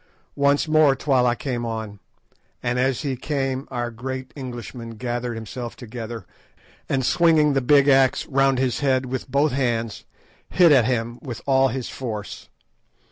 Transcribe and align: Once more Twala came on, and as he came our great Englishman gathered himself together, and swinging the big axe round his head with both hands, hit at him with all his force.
Once 0.39 0.67
more 0.67 0.95
Twala 0.95 1.35
came 1.35 1.63
on, 1.63 1.99
and 2.63 2.79
as 2.79 3.03
he 3.03 3.15
came 3.15 3.67
our 3.69 3.91
great 3.91 4.33
Englishman 4.35 4.95
gathered 4.97 5.35
himself 5.35 5.75
together, 5.75 6.25
and 6.89 7.05
swinging 7.05 7.53
the 7.53 7.61
big 7.61 7.87
axe 7.87 8.25
round 8.25 8.57
his 8.57 8.79
head 8.79 9.05
with 9.05 9.29
both 9.29 9.51
hands, 9.51 10.05
hit 10.49 10.71
at 10.71 10.85
him 10.85 11.19
with 11.21 11.39
all 11.45 11.67
his 11.67 11.87
force. 11.87 12.49